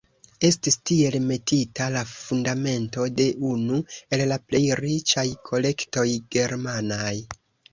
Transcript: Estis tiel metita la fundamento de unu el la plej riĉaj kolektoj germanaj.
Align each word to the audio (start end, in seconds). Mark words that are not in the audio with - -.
Estis 0.47 0.75
tiel 0.89 1.17
metita 1.31 1.89
la 1.95 2.01
fundamento 2.13 3.05
de 3.19 3.27
unu 3.51 3.79
el 4.19 4.25
la 4.33 4.41
plej 4.49 4.65
riĉaj 4.83 5.29
kolektoj 5.51 6.09
germanaj. 6.39 7.17